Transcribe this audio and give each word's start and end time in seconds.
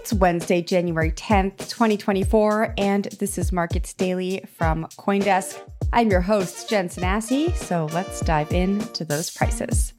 It's 0.00 0.14
Wednesday, 0.14 0.62
January 0.62 1.12
10th, 1.12 1.68
2024, 1.68 2.72
and 2.78 3.04
this 3.18 3.36
is 3.36 3.52
Markets 3.52 3.92
Daily 3.92 4.42
from 4.56 4.86
Coindesk. 4.96 5.60
I'm 5.92 6.10
your 6.10 6.22
host, 6.22 6.70
Jen 6.70 6.88
Sanasie, 6.88 7.54
so 7.54 7.86
let's 7.92 8.20
dive 8.20 8.50
into 8.50 9.04
those 9.04 9.30
prices. 9.30 9.92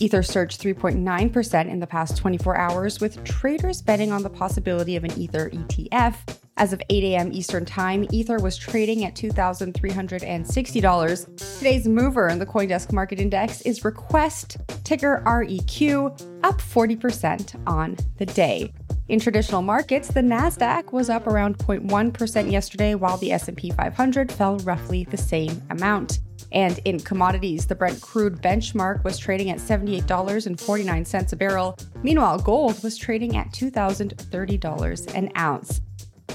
Ether 0.00 0.22
surged 0.22 0.60
3.9% 0.60 1.68
in 1.68 1.80
the 1.80 1.86
past 1.86 2.16
24 2.16 2.56
hours, 2.56 3.00
with 3.00 3.24
traders 3.24 3.82
betting 3.82 4.12
on 4.12 4.22
the 4.22 4.30
possibility 4.30 4.94
of 4.94 5.02
an 5.02 5.10
Ether 5.18 5.50
ETF. 5.50 6.14
As 6.56 6.72
of 6.72 6.80
8 6.88 7.02
a.m. 7.04 7.32
Eastern 7.32 7.64
Time, 7.64 8.06
Ether 8.10 8.38
was 8.38 8.56
trading 8.56 9.04
at 9.04 9.14
$2,360. 9.14 11.58
Today's 11.58 11.88
mover 11.88 12.28
in 12.28 12.38
the 12.38 12.46
Coindesk 12.46 12.92
Market 12.92 13.18
Index 13.20 13.60
is 13.62 13.84
Request, 13.84 14.58
ticker 14.84 15.20
REQ, 15.24 16.40
up 16.44 16.60
40% 16.60 17.60
on 17.66 17.96
the 18.18 18.26
day. 18.26 18.72
In 19.08 19.18
traditional 19.18 19.62
markets, 19.62 20.08
the 20.08 20.20
Nasdaq 20.20 20.92
was 20.92 21.08
up 21.08 21.26
around 21.26 21.56
0.1% 21.58 22.52
yesterday, 22.52 22.94
while 22.94 23.16
the 23.16 23.32
S&P 23.32 23.70
500 23.70 24.30
fell 24.30 24.58
roughly 24.58 25.04
the 25.04 25.16
same 25.16 25.62
amount. 25.70 26.18
And 26.52 26.78
in 26.84 27.00
commodities, 27.00 27.66
the 27.66 27.74
Brent 27.74 28.00
crude 28.00 28.40
benchmark 28.40 29.04
was 29.04 29.18
trading 29.18 29.50
at 29.50 29.58
$78.49 29.58 31.32
a 31.32 31.36
barrel. 31.36 31.76
Meanwhile, 32.02 32.38
gold 32.40 32.82
was 32.82 32.96
trading 32.96 33.36
at 33.36 33.52
$2,030 33.52 35.14
an 35.14 35.30
ounce. 35.36 35.80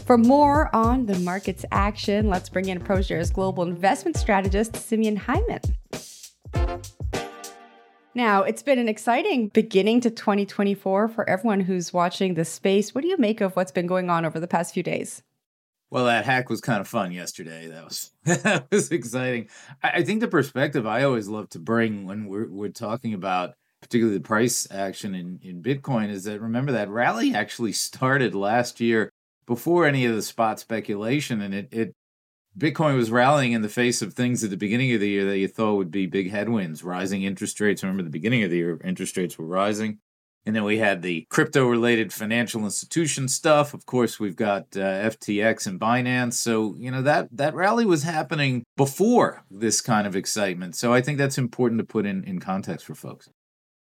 For 0.06 0.18
more 0.18 0.76
on 0.76 1.06
the 1.06 1.18
market's 1.20 1.66
action, 1.72 2.28
let's 2.30 2.50
bring 2.50 2.68
in 2.68 2.80
ProShares 2.80 3.32
global 3.32 3.64
investment 3.64 4.18
strategist 4.18 4.76
Simeon 4.76 5.16
Hyman. 5.16 5.62
Now, 8.16 8.44
it's 8.44 8.62
been 8.62 8.78
an 8.78 8.90
exciting 8.90 9.48
beginning 9.48 10.02
to 10.02 10.12
2024 10.12 11.08
for 11.08 11.28
everyone 11.28 11.62
who's 11.62 11.92
watching 11.92 12.36
this 12.36 12.50
space. 12.50 12.94
What 12.94 13.02
do 13.02 13.08
you 13.08 13.18
make 13.18 13.42
of 13.42 13.56
what's 13.56 13.72
been 13.72 13.88
going 13.88 14.12
on 14.12 14.24
over 14.24 14.40
the 14.40 14.48
past 14.48 14.74
few 14.74 14.84
days? 14.84 15.24
Well, 15.94 16.06
that 16.06 16.26
hack 16.26 16.50
was 16.50 16.60
kind 16.60 16.82
of 16.82 16.88
fun 16.88 17.12
yesterday. 17.12 17.68
That 17.68 17.86
was 17.86 18.10
that 18.24 18.66
was 18.72 18.92
exciting. 18.92 19.50
I, 19.84 19.90
I, 19.90 20.04
think 20.04 20.22
the 20.22 20.28
perspective 20.28 20.88
I 20.88 21.04
always 21.04 21.28
love 21.28 21.50
to 21.50 21.60
bring 21.60 22.08
when 22.08 22.26
we're 22.26 22.50
we're 22.50 22.70
talking 22.70 23.14
about 23.14 23.54
particularly 23.80 24.18
the 24.18 24.24
price 24.24 24.68
action 24.72 25.14
in, 25.14 25.40
in 25.44 25.62
Bitcoin 25.62 26.10
is 26.10 26.24
that 26.24 26.42
remember 26.42 26.72
that 26.72 26.90
rally 26.90 27.36
actually 27.36 27.74
started 27.90 28.34
last 28.34 28.82
year 28.82 29.12
before 29.46 29.86
any 29.86 30.08
of 30.08 30.16
the 30.16 30.24
spot 30.24 30.60
speculation 30.60 31.42
and 31.42 31.54
it, 31.54 31.68
it 31.72 31.94
Bitcoin 32.58 32.96
was 32.96 33.12
rallying 33.12 33.52
in 33.52 33.62
the 33.62 33.70
face 33.70 34.02
of 34.02 34.16
things 34.16 34.44
at 34.44 34.50
the 34.50 34.58
beginning 34.58 34.94
of 34.94 35.00
the 35.00 35.10
year 35.10 35.26
that 35.26 35.38
you 35.38 35.48
thought 35.48 35.76
would 35.76 35.92
be 35.92 36.08
big 36.08 36.32
headwinds, 36.32 36.84
rising 36.84 37.22
interest 37.22 37.60
rates. 37.60 37.84
Remember 37.84 38.02
the 38.02 38.10
beginning 38.10 38.42
of 38.42 38.50
the 38.50 38.58
year 38.58 38.80
interest 38.84 39.16
rates 39.16 39.38
were 39.38 39.46
rising. 39.46 40.00
And 40.46 40.56
then 40.56 40.64
we 40.64 40.78
had 40.78 41.02
the 41.02 41.26
crypto 41.30 41.66
related 41.66 42.12
financial 42.12 42.66
institution 42.66 43.30
stuff. 43.30 43.74
Of 43.74 43.86
course, 43.86 44.20
we've 44.20 44.36
got 44.36 44.64
uh, 44.76 45.10
FTX 45.10 45.68
and 45.68 45.80
Binance. 45.80 46.34
So, 46.34 46.76
you 46.78 46.92
know, 46.92 47.02
that, 47.02 47.30
that 47.32 47.56
rally 47.56 47.86
was 47.86 48.04
happening 48.04 48.64
before 48.76 49.44
this 49.50 49.80
kind 49.80 50.06
of 50.06 50.16
excitement. 50.16 50.76
So 50.76 50.94
I 50.94 51.02
think 51.02 51.18
that's 51.18 51.38
important 51.38 51.80
to 51.80 51.86
put 51.86 52.06
in, 52.06 52.24
in 52.26 52.40
context 52.40 52.86
for 52.86 52.96
folks. 52.96 53.30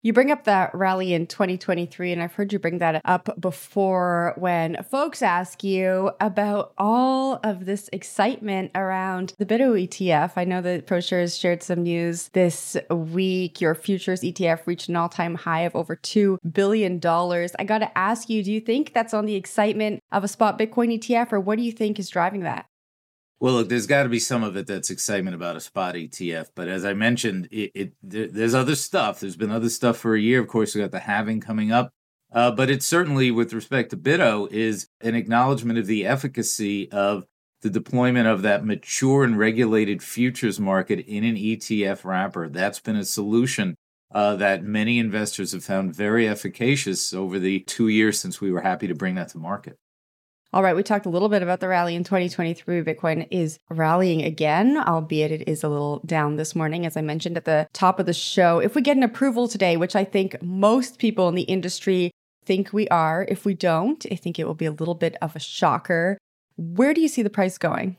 You 0.04 0.12
bring 0.12 0.30
up 0.30 0.44
that 0.44 0.74
rally 0.74 1.14
in 1.14 1.26
2023, 1.26 2.12
and 2.12 2.22
I've 2.22 2.34
heard 2.34 2.52
you 2.52 2.58
bring 2.58 2.76
that 2.76 3.00
up 3.06 3.40
before 3.40 4.34
when 4.36 4.76
folks 4.90 5.22
ask 5.22 5.64
you 5.64 6.10
about 6.20 6.74
all 6.76 7.40
of 7.42 7.64
this 7.64 7.88
excitement 7.90 8.72
around 8.74 9.32
the 9.38 9.46
BITO 9.46 9.72
ETF. 9.72 10.32
I 10.36 10.44
know 10.44 10.60
that 10.60 10.86
ProShares 10.86 11.40
shared 11.40 11.62
some 11.62 11.84
news 11.84 12.28
this 12.34 12.76
week. 12.90 13.62
Your 13.62 13.74
futures 13.74 14.20
ETF 14.20 14.66
reached 14.66 14.90
an 14.90 14.96
all 14.96 15.08
time 15.08 15.36
high 15.36 15.62
of 15.62 15.74
over 15.74 15.96
$2 15.96 16.36
billion. 16.52 17.00
I 17.02 17.64
got 17.64 17.78
to 17.78 17.96
ask 17.96 18.28
you, 18.28 18.44
do 18.44 18.52
you 18.52 18.60
think 18.60 18.92
that's 18.92 19.14
on 19.14 19.24
the 19.24 19.36
excitement 19.36 20.02
of 20.12 20.22
a 20.22 20.28
spot 20.28 20.58
Bitcoin 20.58 20.98
ETF, 20.98 21.32
or 21.32 21.40
what 21.40 21.56
do 21.56 21.64
you 21.64 21.72
think 21.72 21.98
is 21.98 22.10
driving 22.10 22.40
that? 22.40 22.66
Well, 23.40 23.54
look, 23.54 23.68
there's 23.68 23.86
got 23.86 24.04
to 24.04 24.08
be 24.08 24.20
some 24.20 24.42
of 24.42 24.56
it 24.56 24.66
that's 24.66 24.90
excitement 24.90 25.34
about 25.34 25.56
a 25.56 25.60
spot 25.60 25.96
ETF, 25.96 26.50
but 26.54 26.68
as 26.68 26.84
I 26.84 26.94
mentioned, 26.94 27.48
it, 27.50 27.72
it 27.74 27.92
there, 28.02 28.28
there's 28.28 28.54
other 28.54 28.74
stuff. 28.74 29.20
There's 29.20 29.36
been 29.36 29.50
other 29.50 29.68
stuff 29.68 29.98
for 29.98 30.14
a 30.14 30.20
year. 30.20 30.40
Of 30.40 30.48
course, 30.48 30.74
we 30.74 30.80
got 30.80 30.92
the 30.92 31.00
halving 31.00 31.40
coming 31.40 31.72
up, 31.72 31.90
uh, 32.32 32.52
but 32.52 32.70
it 32.70 32.82
certainly, 32.82 33.30
with 33.30 33.52
respect 33.52 33.90
to 33.90 33.96
BITO, 33.96 34.48
is 34.50 34.88
an 35.00 35.14
acknowledgement 35.14 35.78
of 35.78 35.86
the 35.86 36.06
efficacy 36.06 36.90
of 36.90 37.24
the 37.62 37.70
deployment 37.70 38.28
of 38.28 38.42
that 38.42 38.64
mature 38.64 39.24
and 39.24 39.38
regulated 39.38 40.02
futures 40.02 40.60
market 40.60 41.00
in 41.00 41.24
an 41.24 41.34
ETF 41.34 42.04
wrapper. 42.04 42.48
That's 42.48 42.78
been 42.78 42.96
a 42.96 43.04
solution 43.04 43.74
uh, 44.14 44.36
that 44.36 44.62
many 44.62 44.98
investors 44.98 45.52
have 45.52 45.64
found 45.64 45.94
very 45.94 46.28
efficacious 46.28 47.12
over 47.12 47.38
the 47.38 47.60
two 47.60 47.88
years 47.88 48.20
since 48.20 48.40
we 48.40 48.52
were 48.52 48.60
happy 48.60 48.86
to 48.86 48.94
bring 48.94 49.16
that 49.16 49.30
to 49.30 49.38
market. 49.38 49.76
All 50.54 50.62
right, 50.62 50.76
we 50.76 50.84
talked 50.84 51.04
a 51.04 51.10
little 51.10 51.28
bit 51.28 51.42
about 51.42 51.58
the 51.58 51.66
rally 51.66 51.96
in 51.96 52.04
2023. 52.04 52.82
Bitcoin 52.82 53.26
is 53.32 53.58
rallying 53.70 54.22
again, 54.22 54.78
albeit 54.78 55.32
it 55.32 55.48
is 55.48 55.64
a 55.64 55.68
little 55.68 55.98
down 56.06 56.36
this 56.36 56.54
morning, 56.54 56.86
as 56.86 56.96
I 56.96 57.00
mentioned 57.00 57.36
at 57.36 57.44
the 57.44 57.66
top 57.72 57.98
of 57.98 58.06
the 58.06 58.12
show. 58.12 58.60
If 58.60 58.76
we 58.76 58.80
get 58.80 58.96
an 58.96 59.02
approval 59.02 59.48
today, 59.48 59.76
which 59.76 59.96
I 59.96 60.04
think 60.04 60.40
most 60.40 61.00
people 61.00 61.28
in 61.28 61.34
the 61.34 61.42
industry 61.42 62.12
think 62.46 62.72
we 62.72 62.86
are, 62.86 63.26
if 63.28 63.44
we 63.44 63.54
don't, 63.54 64.06
I 64.12 64.14
think 64.14 64.38
it 64.38 64.46
will 64.46 64.54
be 64.54 64.66
a 64.66 64.70
little 64.70 64.94
bit 64.94 65.16
of 65.20 65.34
a 65.34 65.40
shocker. 65.40 66.18
Where 66.56 66.94
do 66.94 67.00
you 67.00 67.08
see 67.08 67.22
the 67.22 67.30
price 67.30 67.58
going? 67.58 67.96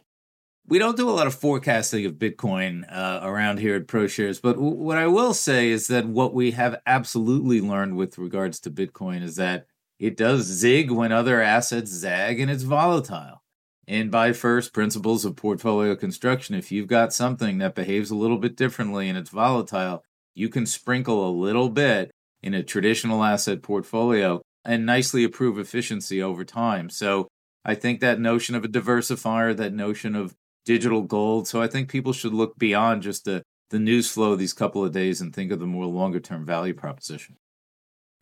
We 0.65 0.79
don't 0.79 0.95
do 0.95 1.09
a 1.09 1.11
lot 1.11 1.27
of 1.27 1.35
forecasting 1.35 2.05
of 2.05 2.13
Bitcoin 2.13 2.85
uh, 2.89 3.19
around 3.21 3.59
here 3.59 3.75
at 3.75 3.87
ProShares, 3.87 4.41
but 4.41 4.53
w- 4.53 4.75
what 4.75 4.97
I 4.97 5.07
will 5.07 5.33
say 5.33 5.71
is 5.71 5.87
that 5.87 6.05
what 6.05 6.33
we 6.33 6.51
have 6.51 6.79
absolutely 6.85 7.59
learned 7.59 7.97
with 7.97 8.17
regards 8.17 8.61
to 8.61 8.71
Bitcoin 8.71 9.23
is 9.23 9.35
that 9.35 9.67
it 9.99 10.17
does 10.17 10.45
zig 10.45 10.91
when 10.91 11.11
other 11.11 11.41
assets 11.41 11.91
zag 11.91 12.39
and 12.39 12.51
it's 12.51 12.63
volatile. 12.63 13.41
And 13.87 14.09
by 14.09 14.33
first 14.33 14.73
principles 14.73 15.25
of 15.25 15.35
portfolio 15.35 15.95
construction, 15.95 16.55
if 16.55 16.71
you've 16.71 16.87
got 16.87 17.13
something 17.13 17.59
that 17.59 17.75
behaves 17.75 18.09
a 18.09 18.15
little 18.15 18.37
bit 18.37 18.55
differently 18.55 19.07
and 19.07 19.17
it's 19.17 19.29
volatile, 19.29 20.03
you 20.33 20.49
can 20.49 20.65
sprinkle 20.65 21.27
a 21.27 21.31
little 21.31 21.69
bit 21.69 22.11
in 22.41 22.53
a 22.53 22.63
traditional 22.63 23.23
asset 23.23 23.61
portfolio 23.61 24.41
and 24.65 24.85
nicely 24.85 25.23
improve 25.23 25.59
efficiency 25.59 26.21
over 26.21 26.43
time. 26.43 26.89
So 26.89 27.27
I 27.63 27.75
think 27.75 27.99
that 27.99 28.19
notion 28.19 28.55
of 28.55 28.65
a 28.65 28.67
diversifier, 28.67 29.55
that 29.55 29.73
notion 29.73 30.15
of 30.15 30.35
digital 30.65 31.03
gold. 31.03 31.47
So 31.47 31.61
I 31.61 31.67
think 31.67 31.89
people 31.89 32.11
should 32.11 32.33
look 32.33 32.57
beyond 32.57 33.03
just 33.03 33.25
the, 33.25 33.43
the 33.69 33.79
news 33.79 34.09
flow 34.09 34.35
these 34.35 34.53
couple 34.53 34.83
of 34.83 34.91
days 34.91 35.21
and 35.21 35.33
think 35.33 35.51
of 35.51 35.59
the 35.59 35.67
more 35.67 35.85
longer 35.85 36.19
term 36.19 36.45
value 36.45 36.73
proposition. 36.73 37.37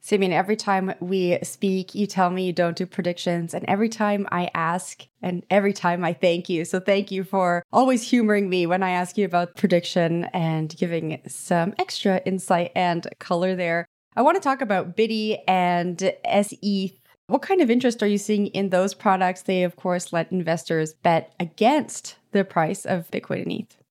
So, 0.06 0.18
I 0.18 0.20
mean, 0.20 0.34
every 0.34 0.58
time 0.58 0.94
we 1.00 1.40
speak, 1.44 1.96
you 1.96 2.08
tell 2.08 2.30
me 2.30 2.46
you 2.46 2.52
don't 2.52 2.76
do 2.76 2.86
predictions. 2.86 3.54
And 3.54 3.64
every 3.70 3.88
time 3.88 4.28
I 4.34 4.52
ask, 4.54 5.08
and 5.22 5.46
every 5.50 5.72
time 5.72 6.04
I 6.04 6.12
thank 6.12 6.50
you. 6.50 6.66
So, 6.66 6.82
thank 6.82 7.10
you 7.10 7.24
for 7.24 7.64
always 7.72 8.10
humoring 8.10 8.50
me 8.50 8.66
when 8.68 8.84
I 8.84 8.90
ask 8.90 9.18
you 9.18 9.24
about 9.24 9.56
prediction 9.56 10.26
and 10.34 10.76
giving 10.78 11.22
some 11.26 11.74
extra 11.80 12.22
insight 12.26 12.74
and 12.76 13.08
color 13.20 13.56
there. 13.56 13.86
I 14.14 14.24
want 14.24 14.36
to 14.36 14.42
talk 14.42 14.60
about 14.60 14.98
BITI 14.98 15.38
and 15.48 16.12
SE. 16.26 17.00
What 17.28 17.42
kind 17.42 17.62
of 17.62 17.72
interest 17.72 18.04
are 18.04 18.08
you 18.08 18.18
seeing 18.18 18.48
in 18.48 18.72
those 18.72 18.94
products? 18.94 19.44
They, 19.44 19.64
of 19.64 19.78
course, 19.78 20.12
let 20.12 20.34
investors 20.34 20.96
bet 20.96 21.34
against 21.40 22.18
the 22.34 22.44
price 22.44 22.86
of 22.86 23.10
Bitcoin 23.10 23.44
and 23.44 23.52
ETH. 23.54 23.83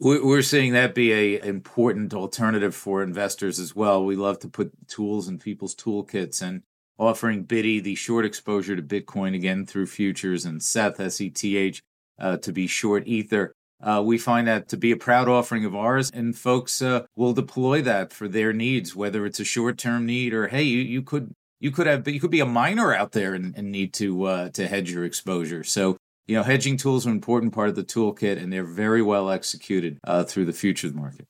We're 0.00 0.42
seeing 0.42 0.74
that 0.74 0.94
be 0.94 1.12
a 1.12 1.44
important 1.44 2.14
alternative 2.14 2.74
for 2.74 3.02
investors 3.02 3.58
as 3.58 3.74
well. 3.74 4.04
We 4.04 4.14
love 4.14 4.38
to 4.40 4.48
put 4.48 4.70
tools 4.86 5.26
in 5.26 5.38
people's 5.38 5.74
toolkits 5.74 6.40
and 6.40 6.62
offering 6.98 7.42
BITI 7.42 7.80
the 7.80 7.96
short 7.96 8.24
exposure 8.24 8.76
to 8.76 8.82
Bitcoin 8.82 9.34
again 9.34 9.66
through 9.66 9.86
futures 9.86 10.44
and 10.44 10.62
Seth 10.62 10.98
SETH 10.98 11.80
uh, 12.20 12.36
to 12.36 12.52
be 12.52 12.68
short 12.68 13.08
Ether. 13.08 13.52
Uh, 13.82 14.02
we 14.04 14.18
find 14.18 14.46
that 14.46 14.68
to 14.68 14.76
be 14.76 14.92
a 14.92 14.96
proud 14.96 15.28
offering 15.28 15.64
of 15.64 15.74
ours, 15.74 16.10
and 16.12 16.36
folks 16.36 16.80
uh, 16.82 17.04
will 17.16 17.32
deploy 17.32 17.82
that 17.82 18.12
for 18.12 18.28
their 18.28 18.52
needs, 18.52 18.94
whether 18.94 19.26
it's 19.26 19.40
a 19.40 19.44
short-term 19.44 20.06
need 20.06 20.32
or 20.32 20.48
hey, 20.48 20.62
you, 20.62 20.80
you 20.80 21.02
could 21.02 21.32
you 21.60 21.70
could 21.72 21.86
have 21.88 22.06
you 22.06 22.20
could 22.20 22.30
be 22.30 22.40
a 22.40 22.46
miner 22.46 22.94
out 22.94 23.12
there 23.12 23.34
and, 23.34 23.56
and 23.56 23.72
need 23.72 23.92
to 23.94 24.24
uh, 24.24 24.48
to 24.50 24.66
hedge 24.68 24.92
your 24.92 25.04
exposure. 25.04 25.64
So 25.64 25.96
you 26.28 26.36
know, 26.36 26.42
hedging 26.42 26.76
tools 26.76 27.06
are 27.06 27.10
an 27.10 27.16
important 27.16 27.54
part 27.54 27.70
of 27.70 27.74
the 27.74 27.82
toolkit, 27.82 28.40
and 28.40 28.52
they're 28.52 28.62
very 28.62 29.00
well 29.00 29.30
executed 29.30 29.98
uh, 30.04 30.22
through 30.22 30.44
the 30.44 30.52
futures 30.52 30.92
market. 30.92 31.26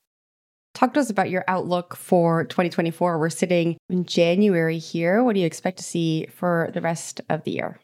Talk 0.75 0.93
to 0.93 0.99
us 0.99 1.09
about 1.09 1.29
your 1.29 1.45
outlook 1.47 1.95
for 1.95 2.43
2024. 2.43 3.17
We're 3.17 3.29
sitting 3.29 3.77
in 3.89 4.05
January 4.05 4.77
here. 4.77 5.23
What 5.23 5.33
do 5.33 5.39
you 5.39 5.47
expect 5.47 5.77
to 5.77 5.83
see 5.83 6.27
for 6.27 6.69
the 6.73 6.81
rest 6.81 7.21
of 7.29 7.43
the 7.43 7.51
year? 7.51 7.79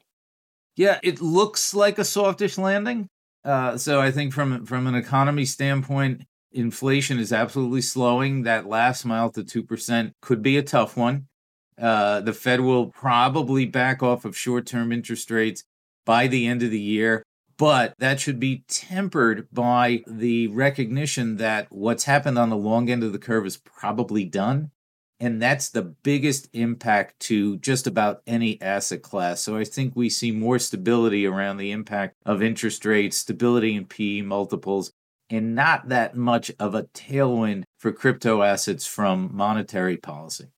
Yeah, 0.75 0.99
it 1.03 1.21
looks 1.21 1.73
like 1.73 1.97
a 1.97 2.03
softish 2.03 2.57
landing. 2.57 3.07
Uh, 3.45 3.77
so 3.77 4.01
I 4.01 4.11
think 4.11 4.33
from 4.33 4.65
from 4.65 4.85
an 4.85 4.95
economy 4.95 5.45
standpoint, 5.45 6.23
inflation 6.51 7.17
is 7.17 7.31
absolutely 7.31 7.81
slowing. 7.81 8.43
That 8.43 8.67
last 8.67 9.05
mile 9.05 9.29
to 9.31 9.43
two 9.43 9.63
percent 9.63 10.13
could 10.21 10.41
be 10.41 10.57
a 10.57 10.63
tough 10.63 10.97
one. 10.97 11.27
Uh, 11.79 12.21
the 12.21 12.33
Fed 12.33 12.61
will 12.61 12.87
probably 12.87 13.65
back 13.65 14.03
off 14.03 14.25
of 14.25 14.37
short 14.37 14.65
term 14.65 14.91
interest 14.91 15.31
rates 15.31 15.63
by 16.05 16.27
the 16.27 16.47
end 16.47 16.63
of 16.63 16.71
the 16.71 16.79
year. 16.79 17.23
But 17.57 17.93
that 17.99 18.19
should 18.19 18.39
be 18.39 18.65
tempered 18.67 19.47
by 19.51 20.03
the 20.07 20.47
recognition 20.47 21.37
that 21.37 21.71
what's 21.71 22.03
happened 22.03 22.37
on 22.37 22.49
the 22.49 22.57
long 22.57 22.89
end 22.89 23.03
of 23.03 23.13
the 23.13 23.19
curve 23.19 23.45
is 23.45 23.57
probably 23.57 24.25
done. 24.25 24.71
And 25.19 25.41
that's 25.41 25.69
the 25.69 25.81
biggest 25.81 26.49
impact 26.51 27.17
to 27.21 27.57
just 27.57 27.87
about 27.87 28.21
any 28.27 28.61
asset 28.61 29.01
class. 29.01 29.41
So 29.41 29.55
I 29.55 29.63
think 29.63 29.95
we 29.95 30.09
see 30.09 30.31
more 30.31 30.59
stability 30.59 31.25
around 31.25 31.55
the 31.57 31.71
impact 31.71 32.15
of 32.25 32.43
interest 32.43 32.83
rates, 32.83 33.15
stability 33.15 33.75
in 33.75 33.85
PE 33.85 34.21
multiples, 34.21 34.91
and 35.29 35.55
not 35.55 35.87
that 35.87 36.15
much 36.15 36.51
of 36.59 36.75
a 36.75 36.83
tailwind 36.83 37.63
for 37.77 37.93
crypto 37.93 38.41
assets 38.41 38.85
from 38.85 39.29
monetary 39.33 39.95
policy. 39.95 40.49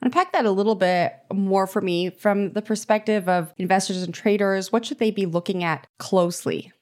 Unpack 0.00 0.32
that 0.32 0.46
a 0.46 0.50
little 0.50 0.76
bit 0.76 1.14
more 1.32 1.66
for 1.66 1.80
me 1.80 2.10
from 2.10 2.52
the 2.52 2.62
perspective 2.62 3.28
of 3.28 3.52
investors 3.58 4.02
and 4.02 4.14
traders. 4.14 4.70
What 4.70 4.86
should 4.86 4.98
they 4.98 5.10
be 5.10 5.26
looking 5.26 5.64
at 5.64 5.86
closely? 5.98 6.72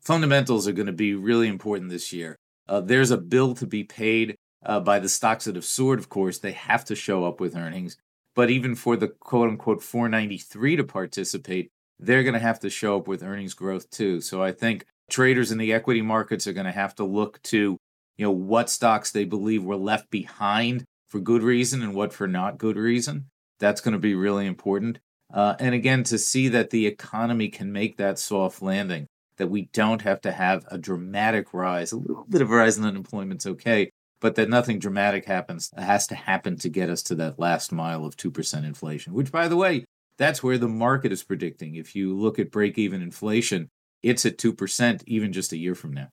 Fundamentals 0.00 0.66
are 0.66 0.72
going 0.72 0.86
to 0.86 0.92
be 0.92 1.14
really 1.14 1.46
important 1.46 1.90
this 1.90 2.12
year. 2.12 2.36
Uh, 2.68 2.80
there's 2.80 3.12
a 3.12 3.16
bill 3.16 3.54
to 3.54 3.66
be 3.66 3.84
paid 3.84 4.36
uh, 4.64 4.80
by 4.80 4.98
the 4.98 5.08
stocks 5.08 5.44
that 5.44 5.54
have 5.54 5.64
soared, 5.64 6.00
of 6.00 6.08
course. 6.08 6.38
They 6.38 6.52
have 6.52 6.84
to 6.86 6.96
show 6.96 7.24
up 7.24 7.38
with 7.38 7.56
earnings. 7.56 7.96
But 8.34 8.50
even 8.50 8.74
for 8.74 8.96
the 8.96 9.08
quote 9.08 9.48
unquote 9.48 9.82
493 9.82 10.76
to 10.76 10.84
participate, 10.84 11.70
they're 11.98 12.24
going 12.24 12.34
to 12.34 12.40
have 12.40 12.58
to 12.60 12.70
show 12.70 12.96
up 12.96 13.06
with 13.06 13.22
earnings 13.22 13.54
growth 13.54 13.88
too. 13.90 14.20
So 14.20 14.42
I 14.42 14.50
think 14.50 14.86
traders 15.10 15.52
in 15.52 15.58
the 15.58 15.72
equity 15.72 16.02
markets 16.02 16.46
are 16.46 16.52
going 16.52 16.66
to 16.66 16.72
have 16.72 16.94
to 16.96 17.04
look 17.04 17.40
to 17.42 17.76
you 18.16 18.26
know 18.26 18.30
what 18.30 18.70
stocks 18.70 19.10
they 19.10 19.24
believe 19.24 19.64
were 19.64 19.76
left 19.76 20.10
behind 20.10 20.84
for 21.12 21.20
good 21.20 21.42
reason 21.42 21.82
and 21.82 21.94
what 21.94 22.10
for 22.10 22.26
not 22.26 22.56
good 22.56 22.76
reason. 22.76 23.26
That's 23.60 23.82
going 23.82 23.92
to 23.92 23.98
be 23.98 24.14
really 24.14 24.46
important. 24.46 24.98
Uh, 25.32 25.54
and 25.60 25.74
again, 25.74 26.04
to 26.04 26.16
see 26.16 26.48
that 26.48 26.70
the 26.70 26.86
economy 26.86 27.48
can 27.48 27.70
make 27.70 27.98
that 27.98 28.18
soft 28.18 28.62
landing, 28.62 29.06
that 29.36 29.50
we 29.50 29.68
don't 29.74 30.00
have 30.02 30.22
to 30.22 30.32
have 30.32 30.64
a 30.68 30.78
dramatic 30.78 31.52
rise. 31.52 31.92
A 31.92 31.98
little 31.98 32.24
bit 32.28 32.40
of 32.40 32.48
rise 32.48 32.78
in 32.78 32.84
unemployment's 32.84 33.46
okay, 33.46 33.90
but 34.20 34.36
that 34.36 34.48
nothing 34.48 34.78
dramatic 34.78 35.26
happens 35.26 35.70
has 35.76 36.06
to 36.06 36.14
happen 36.14 36.56
to 36.56 36.70
get 36.70 36.88
us 36.88 37.02
to 37.04 37.14
that 37.16 37.38
last 37.38 37.72
mile 37.72 38.06
of 38.06 38.16
2% 38.16 38.64
inflation, 38.64 39.12
which, 39.12 39.30
by 39.30 39.48
the 39.48 39.56
way, 39.56 39.84
that's 40.16 40.42
where 40.42 40.58
the 40.58 40.68
market 40.68 41.12
is 41.12 41.22
predicting. 41.22 41.74
If 41.74 41.94
you 41.94 42.16
look 42.16 42.38
at 42.38 42.50
break 42.50 42.78
even 42.78 43.02
inflation, 43.02 43.68
it's 44.02 44.24
at 44.24 44.38
2% 44.38 45.02
even 45.06 45.32
just 45.32 45.52
a 45.52 45.58
year 45.58 45.74
from 45.74 45.92
now. 45.92 46.08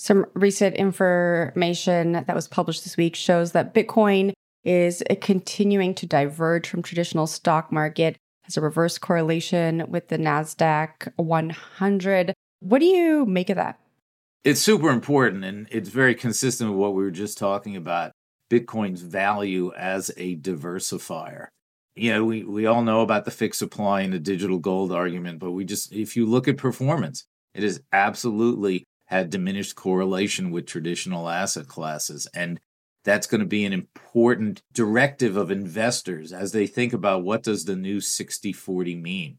Some 0.00 0.26
recent 0.34 0.76
information 0.76 2.12
that 2.12 2.32
was 2.32 2.46
published 2.46 2.84
this 2.84 2.96
week 2.96 3.16
shows 3.16 3.50
that 3.50 3.74
Bitcoin 3.74 4.32
is 4.62 5.02
continuing 5.20 5.92
to 5.96 6.06
diverge 6.06 6.68
from 6.68 6.84
traditional 6.84 7.26
stock 7.26 7.72
market 7.72 8.16
as 8.46 8.56
a 8.56 8.60
reverse 8.60 8.96
correlation 8.96 9.84
with 9.88 10.06
the 10.06 10.16
Nasdaq 10.16 11.12
100. 11.16 12.32
What 12.60 12.78
do 12.78 12.84
you 12.84 13.26
make 13.26 13.50
of 13.50 13.56
that? 13.56 13.80
It's 14.44 14.60
super 14.60 14.90
important 14.90 15.44
and 15.44 15.66
it's 15.72 15.88
very 15.88 16.14
consistent 16.14 16.70
with 16.70 16.78
what 16.78 16.94
we 16.94 17.02
were 17.02 17.10
just 17.10 17.36
talking 17.36 17.74
about 17.74 18.12
Bitcoin's 18.48 19.02
value 19.02 19.72
as 19.76 20.12
a 20.16 20.36
diversifier. 20.36 21.48
You 21.96 22.12
know, 22.12 22.24
we, 22.24 22.44
we 22.44 22.66
all 22.66 22.82
know 22.82 23.00
about 23.00 23.24
the 23.24 23.32
fixed 23.32 23.58
supply 23.58 24.02
and 24.02 24.12
the 24.12 24.20
digital 24.20 24.60
gold 24.60 24.92
argument, 24.92 25.40
but 25.40 25.50
we 25.50 25.64
just, 25.64 25.92
if 25.92 26.16
you 26.16 26.24
look 26.24 26.46
at 26.46 26.56
performance, 26.56 27.24
it 27.52 27.64
is 27.64 27.82
absolutely 27.92 28.84
had 29.08 29.30
diminished 29.30 29.74
correlation 29.74 30.50
with 30.50 30.66
traditional 30.66 31.28
asset 31.28 31.66
classes. 31.66 32.28
And 32.34 32.60
that's 33.04 33.26
going 33.26 33.40
to 33.40 33.46
be 33.46 33.64
an 33.64 33.72
important 33.72 34.60
directive 34.74 35.36
of 35.36 35.50
investors 35.50 36.32
as 36.32 36.52
they 36.52 36.66
think 36.66 36.92
about 36.92 37.24
what 37.24 37.42
does 37.42 37.64
the 37.64 37.76
new 37.76 37.98
60-40 37.98 39.00
mean. 39.00 39.38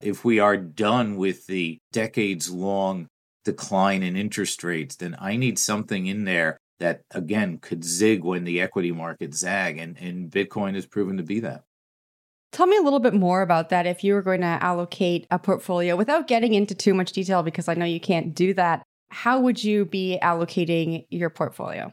If 0.00 0.24
we 0.24 0.38
are 0.38 0.56
done 0.56 1.16
with 1.16 1.46
the 1.46 1.78
decades 1.92 2.50
long 2.50 3.08
decline 3.44 4.02
in 4.04 4.16
interest 4.16 4.62
rates, 4.62 4.94
then 4.96 5.16
I 5.18 5.36
need 5.36 5.58
something 5.58 6.06
in 6.06 6.24
there 6.24 6.58
that 6.78 7.02
again 7.10 7.58
could 7.58 7.84
zig 7.84 8.22
when 8.22 8.44
the 8.44 8.60
equity 8.60 8.92
market 8.92 9.34
zag 9.34 9.76
and, 9.76 9.98
and 9.98 10.30
Bitcoin 10.30 10.74
has 10.74 10.86
proven 10.86 11.16
to 11.16 11.22
be 11.22 11.40
that. 11.40 11.64
Tell 12.52 12.66
me 12.66 12.76
a 12.76 12.82
little 12.82 13.00
bit 13.00 13.14
more 13.14 13.42
about 13.42 13.68
that 13.68 13.86
if 13.86 14.02
you 14.02 14.14
were 14.14 14.22
going 14.22 14.40
to 14.40 14.58
allocate 14.60 15.26
a 15.30 15.38
portfolio 15.38 15.94
without 15.94 16.26
getting 16.26 16.54
into 16.54 16.74
too 16.74 16.94
much 16.94 17.12
detail 17.12 17.42
because 17.42 17.68
I 17.68 17.74
know 17.74 17.84
you 17.84 18.00
can't 18.00 18.34
do 18.34 18.54
that 18.54 18.82
how 19.10 19.40
would 19.40 19.62
you 19.62 19.84
be 19.84 20.18
allocating 20.22 21.06
your 21.10 21.30
portfolio? 21.30 21.92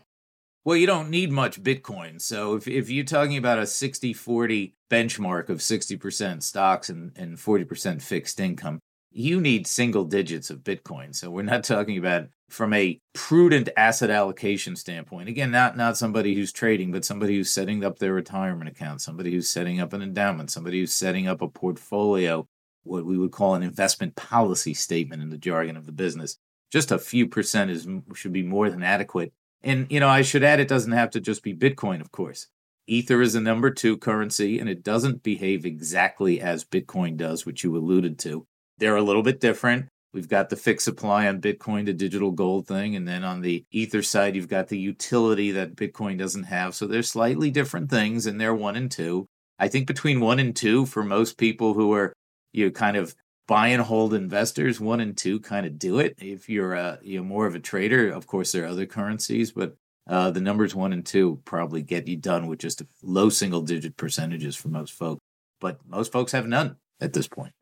Well, 0.63 0.77
you 0.77 0.87
don't 0.87 1.09
need 1.09 1.31
much 1.31 1.63
Bitcoin. 1.63 2.21
So 2.21 2.55
if, 2.55 2.67
if 2.67 2.89
you're 2.89 3.05
talking 3.05 3.37
about 3.37 3.59
a 3.59 3.65
60 3.65 4.13
40 4.13 4.75
benchmark 4.89 5.49
of 5.49 5.59
60% 5.59 6.43
stocks 6.43 6.89
and, 6.89 7.11
and 7.15 7.37
40% 7.37 8.01
fixed 8.01 8.39
income, 8.39 8.79
you 9.11 9.39
need 9.39 9.65
single 9.65 10.03
digits 10.03 10.49
of 10.49 10.59
Bitcoin. 10.59 11.15
So 11.15 11.31
we're 11.31 11.43
not 11.43 11.63
talking 11.63 11.97
about 11.97 12.27
from 12.49 12.73
a 12.73 12.99
prudent 13.13 13.69
asset 13.75 14.09
allocation 14.09 14.75
standpoint. 14.75 15.29
Again, 15.29 15.51
not 15.51 15.75
not 15.75 15.97
somebody 15.97 16.35
who's 16.35 16.51
trading, 16.51 16.91
but 16.91 17.05
somebody 17.05 17.35
who's 17.35 17.49
setting 17.49 17.83
up 17.83 17.97
their 17.97 18.13
retirement 18.13 18.69
account, 18.69 19.01
somebody 19.01 19.31
who's 19.31 19.49
setting 19.49 19.79
up 19.79 19.93
an 19.93 20.01
endowment, 20.01 20.51
somebody 20.51 20.79
who's 20.81 20.93
setting 20.93 21.27
up 21.27 21.41
a 21.41 21.47
portfolio, 21.47 22.45
what 22.83 23.05
we 23.05 23.17
would 23.17 23.31
call 23.31 23.55
an 23.55 23.63
investment 23.63 24.15
policy 24.15 24.73
statement 24.73 25.21
in 25.21 25.29
the 25.29 25.37
jargon 25.37 25.77
of 25.77 25.85
the 25.85 25.91
business 25.91 26.37
just 26.71 26.91
a 26.91 26.99
few 26.99 27.27
percent 27.27 27.71
is 27.71 27.87
should 28.15 28.33
be 28.33 28.43
more 28.43 28.69
than 28.69 28.83
adequate. 28.83 29.33
And 29.63 29.87
you 29.89 29.99
know, 29.99 30.09
I 30.09 30.21
should 30.21 30.43
add, 30.43 30.59
it 30.59 30.67
doesn't 30.67 30.91
have 30.91 31.11
to 31.11 31.19
just 31.19 31.43
be 31.43 31.55
Bitcoin, 31.55 32.01
of 32.01 32.11
course. 32.11 32.47
Ether 32.87 33.21
is 33.21 33.35
a 33.35 33.41
number 33.41 33.69
two 33.69 33.97
currency, 33.97 34.59
and 34.59 34.69
it 34.69 34.83
doesn't 34.83 35.23
behave 35.23 35.65
exactly 35.65 36.39
as 36.39 36.63
Bitcoin 36.63 37.17
does, 37.17 37.45
which 37.45 37.63
you 37.63 37.75
alluded 37.75 38.17
to. 38.19 38.45
They're 38.77 38.95
a 38.95 39.01
little 39.01 39.23
bit 39.23 39.41
different. 39.41 39.87
We've 40.13 40.29
got 40.29 40.49
the 40.49 40.55
fixed 40.55 40.85
supply 40.85 41.27
on 41.27 41.41
Bitcoin 41.41 41.85
to 41.85 41.93
digital 41.93 42.31
gold 42.31 42.65
thing. 42.65 42.95
And 42.95 43.05
then 43.05 43.25
on 43.25 43.41
the 43.41 43.65
Ether 43.71 44.01
side, 44.01 44.35
you've 44.35 44.47
got 44.47 44.69
the 44.69 44.77
utility 44.77 45.51
that 45.51 45.75
Bitcoin 45.75 46.17
doesn't 46.17 46.45
have. 46.45 46.75
So 46.75 46.87
they're 46.87 47.03
slightly 47.03 47.51
different 47.51 47.89
things, 47.89 48.25
and 48.25 48.39
they're 48.39 48.55
one 48.55 48.77
and 48.77 48.89
two. 48.89 49.25
I 49.59 49.67
think 49.67 49.85
between 49.85 50.21
one 50.21 50.39
and 50.39 50.55
two, 50.55 50.85
for 50.85 51.03
most 51.03 51.37
people 51.37 51.73
who 51.73 51.91
are 51.93 52.13
you 52.53 52.65
know, 52.65 52.71
kind 52.71 52.95
of 52.95 53.15
buy 53.47 53.69
and 53.69 53.81
hold 53.81 54.13
investors 54.13 54.79
one 54.79 54.99
and 54.99 55.17
two 55.17 55.39
kind 55.39 55.65
of 55.65 55.79
do 55.79 55.99
it. 55.99 56.15
If 56.19 56.49
you're 56.49 56.73
a 56.73 56.99
you're 57.01 57.23
more 57.23 57.47
of 57.47 57.55
a 57.55 57.59
trader 57.59 58.11
of 58.11 58.27
course 58.27 58.51
there 58.51 58.63
are 58.63 58.67
other 58.67 58.85
currencies 58.85 59.51
but 59.51 59.75
uh, 60.07 60.31
the 60.31 60.41
numbers 60.41 60.75
one 60.75 60.93
and 60.93 61.05
two 61.05 61.41
probably 61.45 61.81
get 61.81 62.07
you 62.07 62.17
done 62.17 62.47
with 62.47 62.59
just 62.59 62.81
low 63.01 63.29
single 63.29 63.61
digit 63.61 63.97
percentages 63.97 64.55
for 64.55 64.67
most 64.67 64.93
folks 64.93 65.21
but 65.59 65.79
most 65.87 66.11
folks 66.11 66.33
have 66.33 66.47
none 66.47 66.75
at 67.01 67.13
this 67.13 67.27
point. 67.27 67.53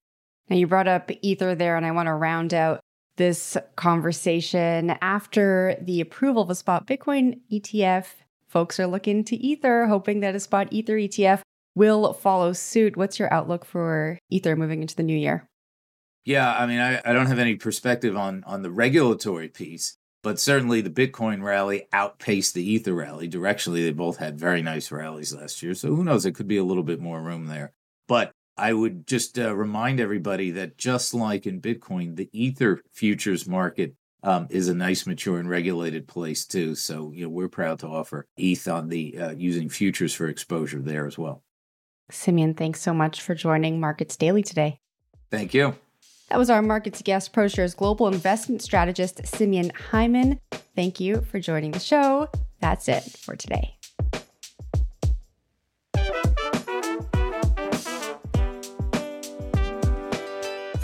Now 0.50 0.58
you 0.58 0.68
brought 0.68 0.88
up 0.88 1.10
ether 1.22 1.56
there 1.56 1.78
and 1.78 1.86
i 1.86 1.92
want 1.92 2.08
to 2.08 2.14
round 2.14 2.54
out 2.54 2.82
this 3.18 3.56
conversation. 3.78 4.90
After 5.02 5.78
the 5.80 6.02
approval 6.02 6.42
of 6.42 6.50
a 6.50 6.56
spot 6.56 6.88
bitcoin 6.88 7.40
etf 7.52 8.08
folks 8.48 8.80
are 8.80 8.88
looking 8.88 9.24
to 9.26 9.36
ether 9.36 9.86
hoping 9.86 10.22
that 10.22 10.36
a 10.36 10.40
spot 10.40 10.68
ether 10.72 10.98
etf 10.98 11.42
will 11.76 12.14
follow 12.14 12.54
suit. 12.54 12.98
What's 12.98 13.20
your 13.20 13.32
outlook 13.32 13.66
for 13.66 14.18
ether 14.30 14.56
moving 14.56 14.82
into 14.82 14.96
the 14.96 15.04
new 15.04 15.18
year 15.18 15.48
yeah, 16.26 16.54
I 16.58 16.66
mean, 16.66 16.80
I, 16.80 17.02
I 17.06 17.14
don't 17.14 17.28
have 17.28 17.40
any 17.40 17.56
perspective 17.56 18.18
on 18.18 18.44
on 18.46 18.64
the 18.64 18.72
regulatory 18.72 19.48
piece, 19.48 19.98
but 20.24 20.40
certainly 20.40 20.82
the 20.82 20.90
Bitcoin 20.90 21.44
rally 21.44 21.88
outpaced 21.94 22.56
the 22.56 22.68
Ether 22.68 22.94
rally. 22.94 23.30
Directionally, 23.30 23.84
they 23.84 23.92
both 23.92 24.18
had 24.18 24.40
very 24.40 24.64
nice 24.64 24.92
rallies 24.92 25.34
last 25.34 25.62
year. 25.62 25.76
So 25.76 25.96
who 25.96 26.04
knows? 26.04 26.26
It 26.26 26.34
could 26.34 26.48
be 26.48 26.58
a 26.58 26.64
little 26.64 26.84
bit 26.84 27.00
more 27.00 27.22
room 27.22 27.46
there. 27.46 27.74
But 28.08 28.32
I 28.58 28.74
would 28.74 29.06
just 29.06 29.38
uh, 29.38 29.56
remind 29.56 30.00
everybody 30.00 30.50
that 30.52 30.78
just 30.78 31.14
like 31.14 31.46
in 31.46 31.62
Bitcoin, 31.62 32.16
the 32.16 32.30
Ether 32.34 32.82
futures 32.92 33.48
market 33.48 33.94
um, 34.24 34.48
is 34.50 34.68
a 34.68 34.74
nice, 34.74 35.06
mature, 35.06 35.38
and 35.38 35.48
regulated 35.48 36.08
place 36.08 36.46
too. 36.48 36.74
So 36.74 37.12
you 37.14 37.26
know 37.26 37.30
we're 37.30 37.48
proud 37.48 37.78
to 37.80 37.88
offer 37.88 38.26
ETH 38.36 38.68
on 38.68 38.90
the 38.90 39.18
uh, 39.18 39.32
using 39.32 39.70
futures 39.70 40.14
for 40.14 40.28
exposure 40.28 40.82
there 40.82 41.06
as 41.06 41.20
well. 41.20 41.44
Simeon, 42.10 42.56
thanks 42.56 42.82
so 42.82 42.94
much 42.94 43.22
for 43.22 43.36
joining 43.36 43.80
Markets 43.80 44.16
Daily 44.16 44.42
today. 44.42 44.80
Thank 45.30 45.54
you. 45.54 45.76
That 46.30 46.40
was 46.40 46.50
our 46.50 46.62
markets 46.62 47.02
guest, 47.04 47.34
ProShares 47.34 47.76
global 47.76 48.08
investment 48.08 48.62
strategist, 48.62 49.26
Simeon 49.28 49.72
Hyman. 49.92 50.40
Thank 50.76 51.00
you 51.00 51.22
for 51.22 51.40
joining 51.40 51.72
the 51.72 51.80
show. 51.80 52.30
That's 52.62 52.88
it 52.88 53.04
for 53.04 53.36
today. 53.36 53.76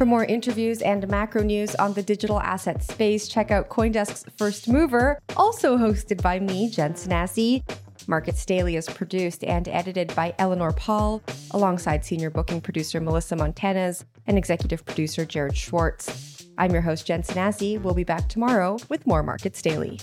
For 0.01 0.05
more 0.05 0.25
interviews 0.25 0.81
and 0.81 1.07
macro 1.10 1.43
news 1.43 1.75
on 1.75 1.93
the 1.93 2.01
digital 2.01 2.39
asset 2.39 2.83
space, 2.83 3.27
check 3.27 3.51
out 3.51 3.69
Coindesk's 3.69 4.25
First 4.36 4.67
Mover, 4.67 5.19
also 5.38 5.77
hosted 5.77 6.24
by 6.24 6.39
me, 6.39 6.71
Jen 6.71 6.93
Sanasie. 6.93 7.63
Markets 8.08 8.46
Daily 8.46 8.75
is 8.75 8.88
produced 8.88 9.43
and 9.43 9.67
edited 9.67 10.13
by 10.15 10.34
Eleanor 10.39 10.72
Pahl, 10.72 11.22
alongside 11.51 12.03
senior 12.03 12.29
booking 12.29 12.62
producer 12.62 13.00
Melissa 13.00 13.36
Montanez 13.36 14.05
and 14.27 14.38
executive 14.38 14.86
producer 14.86 15.25
Jared 15.25 15.55
Schwartz. 15.55 16.48
I'm 16.58 16.72
your 16.72 16.81
host, 16.81 17.05
Jen 17.08 17.24
Sanasie. 17.24 17.81
We'll 17.81 17.93
be 17.93 18.03
back 18.03 18.27
tomorrow 18.27 18.77
with 18.89 19.08
more 19.08 19.24
Markets 19.24 19.62
Daily. 19.62 20.00